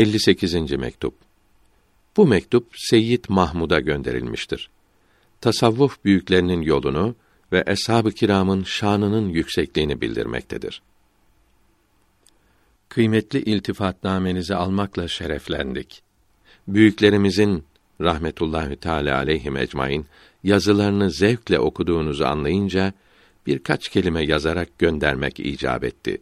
58. 0.00 0.54
mektup. 0.72 1.14
Bu 2.16 2.26
mektup 2.26 2.66
Seyyid 2.76 3.24
Mahmud'a 3.28 3.80
gönderilmiştir. 3.80 4.70
Tasavvuf 5.40 6.04
büyüklerinin 6.04 6.62
yolunu 6.62 7.14
ve 7.52 7.64
eshab-ı 7.66 8.12
kiramın 8.12 8.64
şanının 8.64 9.28
yüksekliğini 9.28 10.00
bildirmektedir. 10.00 10.82
Kıymetli 12.88 13.42
iltifatnamenizi 13.42 14.54
almakla 14.54 15.08
şereflendik. 15.08 16.02
Büyüklerimizin 16.68 17.64
rahmetullahi 18.00 18.76
teala 18.76 19.16
aleyhim 19.16 19.56
ecmaîn 19.56 20.06
yazılarını 20.44 21.10
zevkle 21.10 21.58
okuduğunuzu 21.58 22.24
anlayınca 22.24 22.92
birkaç 23.46 23.88
kelime 23.88 24.24
yazarak 24.24 24.78
göndermek 24.78 25.40
icap 25.40 25.84
etti. 25.84 26.20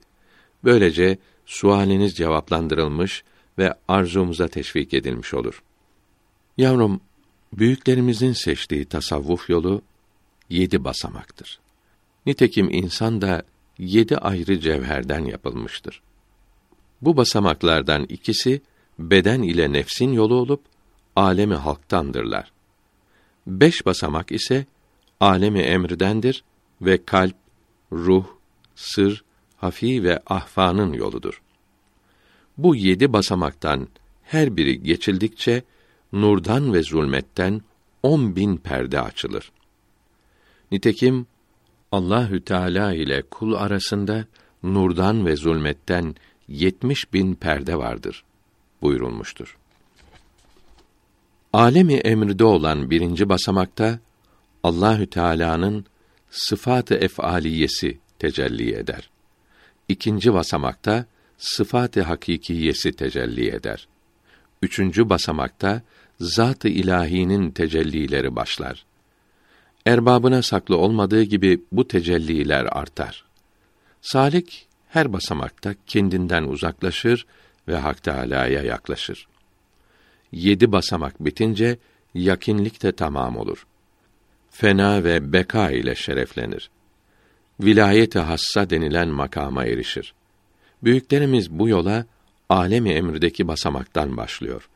Böylece 0.64 1.18
sualiniz 1.46 2.14
cevaplandırılmış 2.14 3.24
ve 3.58 3.74
arzumuza 3.88 4.48
teşvik 4.48 4.94
edilmiş 4.94 5.34
olur. 5.34 5.62
Yavrum, 6.56 7.00
büyüklerimizin 7.52 8.32
seçtiği 8.32 8.84
tasavvuf 8.84 9.50
yolu 9.50 9.82
yedi 10.48 10.84
basamaktır. 10.84 11.60
Nitekim 12.26 12.70
insan 12.70 13.20
da 13.20 13.42
yedi 13.78 14.16
ayrı 14.16 14.60
cevherden 14.60 15.24
yapılmıştır. 15.24 16.02
Bu 17.02 17.16
basamaklardan 17.16 18.04
ikisi 18.04 18.60
beden 18.98 19.42
ile 19.42 19.72
nefsin 19.72 20.12
yolu 20.12 20.34
olup 20.34 20.60
alemi 21.16 21.54
halktandırlar. 21.54 22.52
Beş 23.46 23.86
basamak 23.86 24.32
ise 24.32 24.66
alemi 25.20 25.60
emrdendir 25.60 26.44
ve 26.82 27.04
kalp, 27.04 27.34
ruh, 27.92 28.24
sır, 28.74 29.24
hafi 29.56 30.02
ve 30.02 30.22
ahfanın 30.26 30.92
yoludur. 30.92 31.42
Bu 32.58 32.76
yedi 32.76 33.12
basamaktan 33.12 33.88
her 34.22 34.56
biri 34.56 34.82
geçildikçe 34.82 35.62
nurdan 36.12 36.74
ve 36.74 36.82
zulmetten 36.82 37.60
on 38.02 38.36
bin 38.36 38.56
perde 38.56 39.00
açılır. 39.00 39.52
Nitekim 40.72 41.26
Allahü 41.92 42.44
Teala 42.44 42.94
ile 42.94 43.22
kul 43.22 43.54
arasında 43.54 44.24
nurdan 44.62 45.26
ve 45.26 45.36
zulmetten 45.36 46.14
yetmiş 46.48 47.12
bin 47.12 47.34
perde 47.34 47.76
vardır 47.76 48.24
buyurulmuştur. 48.82 49.58
Alemi 51.52 51.94
emrde 51.94 52.44
olan 52.44 52.90
birinci 52.90 53.28
basamakta 53.28 53.98
Allahü 54.62 55.06
Teala'nın 55.06 55.84
sıfatı 56.30 56.94
ef'aliyesi 56.94 57.98
tecelli 58.18 58.74
eder. 58.74 59.10
İkinci 59.88 60.34
basamakta 60.34 61.06
sıfat-ı 61.38 62.02
hakikiyesi 62.02 62.92
tecelli 62.92 63.48
eder. 63.48 63.88
Üçüncü 64.62 65.08
basamakta 65.08 65.82
zat-ı 66.20 66.68
ilahinin 66.68 67.50
tecellileri 67.50 68.36
başlar. 68.36 68.84
Erbabına 69.86 70.42
saklı 70.42 70.76
olmadığı 70.76 71.22
gibi 71.22 71.60
bu 71.72 71.88
tecelliler 71.88 72.64
artar. 72.64 73.24
Salik 74.00 74.66
her 74.88 75.12
basamakta 75.12 75.74
kendinden 75.86 76.42
uzaklaşır 76.42 77.26
ve 77.68 77.76
Hak 77.76 78.02
Teâlâ'ya 78.02 78.62
yaklaşır. 78.62 79.28
Yedi 80.32 80.72
basamak 80.72 81.24
bitince 81.24 81.78
yakinlik 82.14 82.82
de 82.82 82.92
tamam 82.92 83.36
olur. 83.36 83.66
Fena 84.50 85.04
ve 85.04 85.32
beka 85.32 85.70
ile 85.70 85.94
şereflenir. 85.94 86.70
Vilayet-i 87.60 88.18
hassa 88.18 88.70
denilen 88.70 89.08
makama 89.08 89.64
erişir. 89.64 90.14
Büyüklerimiz 90.82 91.50
bu 91.50 91.68
yola 91.68 92.06
alemi 92.48 92.90
emrdeki 92.90 93.48
basamaktan 93.48 94.16
başlıyor. 94.16 94.68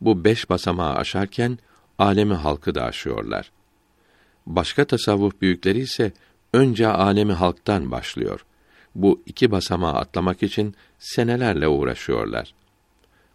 Bu 0.00 0.24
beş 0.24 0.50
basamağı 0.50 0.94
aşarken 0.94 1.58
alemi 1.98 2.34
halkı 2.34 2.74
da 2.74 2.84
aşıyorlar. 2.84 3.50
Başka 4.46 4.84
tasavvuf 4.84 5.40
büyükleri 5.40 5.78
ise 5.78 6.12
önce 6.52 6.86
alemi 6.86 7.32
halktan 7.32 7.90
başlıyor. 7.90 8.44
Bu 8.94 9.22
iki 9.26 9.50
basamağı 9.50 9.94
atlamak 9.94 10.42
için 10.42 10.74
senelerle 10.98 11.68
uğraşıyorlar. 11.68 12.54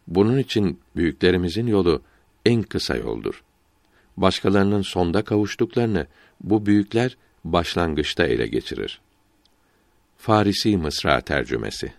Bunun 0.08 0.38
için 0.38 0.80
büyüklerimizin 0.96 1.68
yolu 1.68 2.02
en 2.46 2.64
kısa 2.64 2.96
yoldur. 2.96 3.44
Başkalarının 4.18 4.82
sonda 4.82 5.24
kavuştuklarını 5.24 6.08
bu 6.42 6.66
büyükler 6.66 7.18
başlangıçta 7.44 8.26
ele 8.26 8.48
geçirir. 8.48 9.02
Farisi 10.18 10.78
Mısra 10.78 11.22
tercümesi 11.22 11.94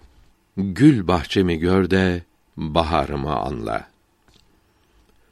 Gül 0.56 1.06
bahçemi 1.06 1.58
gör 1.58 1.90
de 1.90 2.22
baharımı 2.56 3.36
anla. 3.36 3.88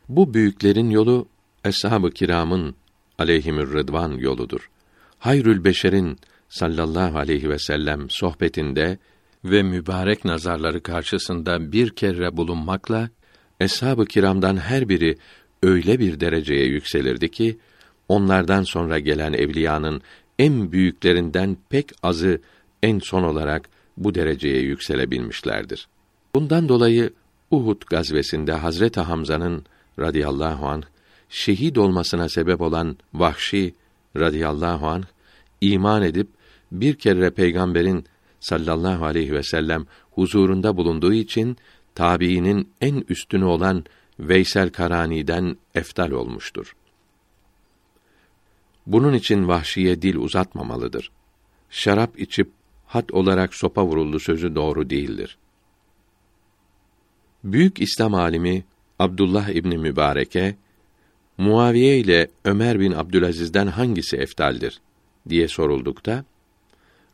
Bu 0.09 0.35
büyüklerin 0.35 0.91
yolu 0.91 1.27
eshab-ı 1.65 2.11
kiramın 2.11 2.75
aleyhimür 3.19 3.73
rıdvan 3.73 4.13
yoludur. 4.13 4.71
Hayrül 5.19 5.65
beşerin 5.65 6.19
sallallahu 6.49 7.19
aleyhi 7.19 7.51
ve 7.51 7.59
sellem 7.59 8.11
sohbetinde 8.11 8.99
ve 9.45 9.63
mübarek 9.63 10.25
nazarları 10.25 10.83
karşısında 10.83 11.73
bir 11.73 11.91
kere 11.91 12.37
bulunmakla 12.37 13.11
eshab-ı 13.61 14.07
kiramdan 14.07 14.57
her 14.57 14.89
biri 14.89 15.19
öyle 15.63 15.99
bir 15.99 16.21
dereceye 16.21 16.67
yükselirdi 16.67 17.31
ki 17.31 17.59
onlardan 18.09 18.63
sonra 18.63 18.99
gelen 18.99 19.33
evliyanın 19.33 20.03
en 20.39 20.73
büyüklerinden 20.73 21.57
pek 21.69 21.91
azı 22.03 22.41
en 22.83 22.99
son 22.99 23.23
olarak 23.23 23.69
bu 23.97 24.15
dereceye 24.15 24.61
yükselebilmişlerdir. 24.61 25.89
Bundan 26.35 26.69
dolayı 26.69 27.13
Uhud 27.51 27.83
gazvesinde 27.87 28.53
Hazreti 28.53 29.01
Hamza'nın 29.01 29.65
radıyallahu 29.99 30.69
anh 30.69 30.83
şehit 31.29 31.79
olmasına 31.79 32.29
sebep 32.29 32.61
olan 32.61 32.97
Vahşi 33.15 33.75
radıyallahu 34.17 34.87
anh 34.87 35.05
iman 35.61 36.03
edip 36.03 36.29
bir 36.73 36.95
kere 36.95 37.31
peygamberin 37.31 38.05
sallallahu 38.41 39.05
aleyhi 39.05 39.33
ve 39.33 39.43
sellem 39.43 39.87
huzurunda 40.11 40.77
bulunduğu 40.77 41.13
için 41.13 41.57
tabiinin 41.95 42.69
en 42.81 43.05
üstünü 43.09 43.45
olan 43.45 43.85
Veysel 44.19 44.71
Karani'den 44.71 45.57
eftal 45.75 46.11
olmuştur. 46.11 46.77
Bunun 48.87 49.13
için 49.13 49.49
vahşiye 49.49 50.03
dil 50.03 50.17
uzatmamalıdır. 50.17 51.11
Şarap 51.71 52.21
içip 52.21 52.51
hat 52.87 53.13
olarak 53.13 53.55
sopa 53.55 53.87
vuruldu 53.87 54.21
sözü 54.21 54.55
doğru 54.55 54.91
değildir. 54.91 55.39
Büyük 57.45 57.81
İslam 57.81 58.15
alimi 58.15 58.65
Abdullah 58.99 59.49
İbni 59.49 59.79
Mübareke 59.79 60.57
Muaviye 61.39 61.99
ile 61.99 62.29
Ömer 62.45 62.81
bin 62.81 62.93
Abdülaziz'den 62.93 63.67
hangisi 63.67 64.17
eftaldir 64.17 64.81
diye 65.29 65.49
soruldukta 65.49 66.25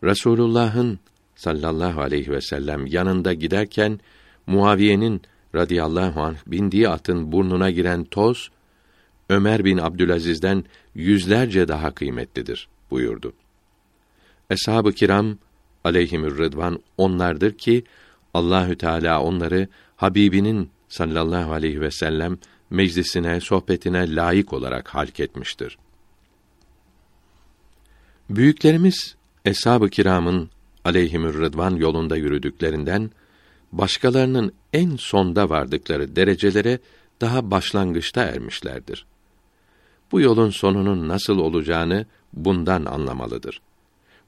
Resulullah'ın 0.05 0.99
sallallahu 1.37 2.01
aleyhi 2.01 2.31
ve 2.31 2.41
sellem 2.41 2.87
yanında 2.87 3.33
giderken 3.33 4.01
Muaviye'nin 4.47 5.23
radıyallahu 5.55 6.21
anh 6.21 6.37
bindiği 6.47 6.89
atın 6.89 7.33
burnuna 7.33 7.71
giren 7.71 8.05
toz 8.05 8.51
Ömer 9.29 9.65
bin 9.65 9.79
Abdülaziz'den 9.79 10.65
yüzlerce 10.95 11.69
daha 11.69 11.95
kıymetlidir 11.95 12.69
buyurdu. 12.91 13.33
Eshab-ı 14.51 14.93
kiram 14.93 15.39
aleyhimür 15.89 16.39
rıdvan 16.39 16.81
onlardır 16.97 17.53
ki 17.53 17.85
Allahü 18.35 18.79
Teala 18.79 19.23
onları 19.23 19.69
Habibinin 19.97 20.71
sallallahu 20.89 21.53
aleyhi 21.53 21.81
ve 21.81 21.91
sellem 21.91 22.39
meclisine, 22.71 23.41
sohbetine 23.41 24.15
layık 24.15 24.53
olarak 24.53 24.89
halk 24.89 25.21
etmiştir. 25.21 25.79
Büyüklerimiz 28.31 29.17
eshab-ı 29.45 29.91
kiramın 29.91 30.51
aleyhimür 30.85 31.41
rıdvan 31.41 31.77
yolunda 31.77 32.17
yürüdüklerinden 32.17 33.11
başkalarının 33.73 34.53
en 34.73 34.97
sonda 34.97 35.51
vardıkları 35.51 36.17
derecelere 36.17 36.79
daha 37.21 37.51
başlangıçta 37.51 38.23
ermişlerdir. 38.23 39.07
Bu 40.13 40.21
yolun 40.21 40.51
sonunun 40.51 41.09
nasıl 41.09 41.39
olacağını 41.39 42.07
bundan 42.33 42.85
anlamalıdır. 42.85 43.61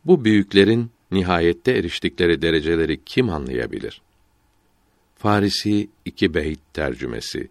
Bu 0.05 0.25
büyüklerin 0.25 0.91
nihayette 1.13 1.73
eriştikleri 1.73 2.43
dereceleri 2.43 3.05
kim 3.05 3.31
anlayabilir? 3.31 4.03
Farisi 5.17 5.89
iki 6.05 6.35
beyt 6.35 6.61
tercümesi. 6.73 7.49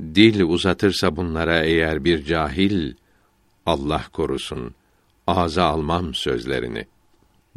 Dil 0.00 0.40
uzatırsa 0.40 1.16
bunlara 1.16 1.64
eğer 1.64 2.04
bir 2.04 2.24
cahil, 2.24 2.94
Allah 3.66 4.04
korusun, 4.12 4.74
ağza 5.26 5.64
almam 5.64 6.14
sözlerini. 6.14 6.86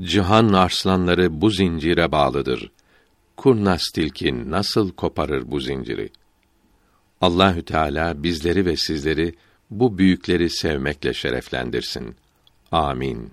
Cihan 0.01 0.53
arslanları 0.53 1.41
bu 1.41 1.49
zincire 1.49 2.11
bağlıdır. 2.11 2.71
Kurnaz 3.37 3.81
tilki 3.93 4.51
nasıl 4.51 4.91
koparır 4.91 5.51
bu 5.51 5.59
zinciri? 5.59 6.09
Allahü 7.21 7.65
Teala 7.65 8.23
bizleri 8.23 8.65
ve 8.65 8.77
sizleri 8.77 9.35
bu 9.69 9.97
büyükleri 9.97 10.49
sevmekle 10.49 11.13
şereflendirsin. 11.13 12.15
Amin. 12.71 13.31